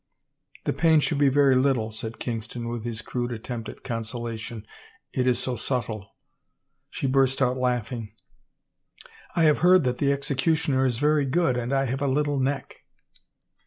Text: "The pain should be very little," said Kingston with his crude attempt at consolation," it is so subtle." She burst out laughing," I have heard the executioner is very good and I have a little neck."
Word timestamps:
"The 0.65 0.73
pain 0.73 0.99
should 0.99 1.19
be 1.19 1.29
very 1.29 1.53
little," 1.53 1.91
said 1.91 2.17
Kingston 2.17 2.67
with 2.67 2.85
his 2.85 3.03
crude 3.03 3.31
attempt 3.31 3.69
at 3.69 3.83
consolation," 3.83 4.65
it 5.13 5.27
is 5.27 5.37
so 5.37 5.55
subtle." 5.55 6.15
She 6.89 7.05
burst 7.05 7.39
out 7.39 7.55
laughing," 7.55 8.11
I 9.35 9.43
have 9.43 9.59
heard 9.59 9.83
the 9.83 10.11
executioner 10.11 10.87
is 10.87 10.97
very 10.97 11.25
good 11.25 11.55
and 11.55 11.71
I 11.71 11.85
have 11.85 12.01
a 12.01 12.07
little 12.07 12.39
neck." 12.39 12.77